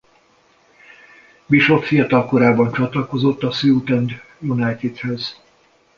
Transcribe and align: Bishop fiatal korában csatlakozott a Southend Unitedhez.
Bishop 1.47 1.83
fiatal 1.83 2.25
korában 2.25 2.71
csatlakozott 2.73 3.43
a 3.43 3.51
Southend 3.51 4.11
Unitedhez. 4.39 5.39